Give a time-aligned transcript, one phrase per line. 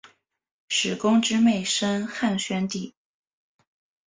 [0.67, 2.95] 史恭之妹生汉宣帝。